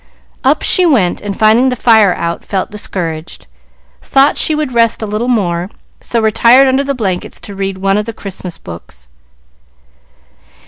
Up 0.43 0.63
she 0.63 0.83
went, 0.83 1.21
and 1.21 1.37
finding 1.37 1.69
the 1.69 1.75
fire 1.75 2.15
out 2.15 2.43
felt 2.43 2.71
discouraged, 2.71 3.45
thought 4.01 4.35
she 4.35 4.55
would 4.55 4.71
rest 4.71 5.03
a 5.03 5.05
little 5.05 5.27
more, 5.27 5.69
so 5.99 6.19
retired 6.19 6.67
under 6.67 6.83
the 6.83 6.95
blankets 6.95 7.39
to 7.41 7.53
read 7.53 7.77
one 7.77 7.99
of 7.99 8.05
the 8.07 8.13
Christmas 8.13 8.57
books. 8.57 9.09